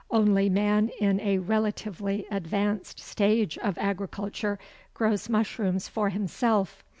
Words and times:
Only 0.09 0.49
man 0.49 0.89
in 0.99 1.19
a 1.19 1.37
relatively 1.37 2.25
advanced 2.31 2.97
stage 2.99 3.59
of 3.59 3.77
agriculture 3.77 4.57
grows 4.95 5.29
mushrooms 5.29 5.87
for 5.87 6.09
himself. 6.09 6.83